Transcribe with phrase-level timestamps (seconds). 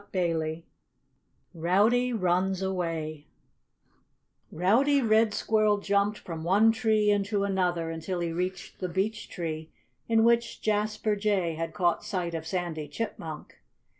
[0.13, 0.63] XVI
[1.53, 3.27] ROWDY RUNS AWAY
[4.51, 9.71] Rowdy Red Squirrel jumped from one tree into another until he reached the beech tree
[10.09, 13.59] in which Jasper Jay had caught sight of Sandy Chipmunk.